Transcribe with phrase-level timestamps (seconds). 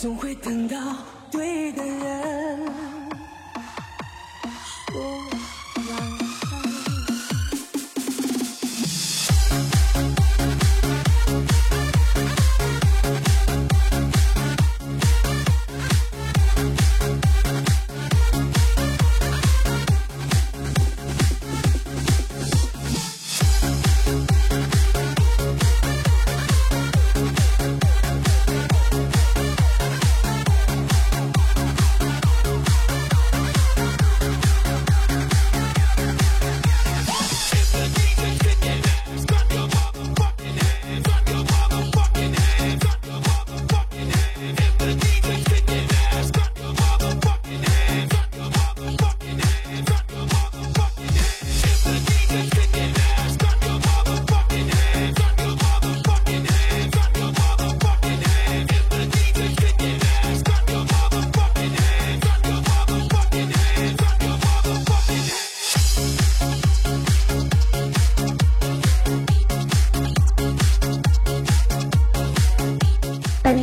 [0.00, 0.76] 总会等到
[1.28, 2.97] 对的人。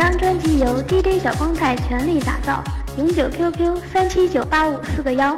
[0.00, 2.64] 张专辑由 DJ 小光太全力打造，
[2.96, 5.36] 永久 QQ 三七九八五四个幺。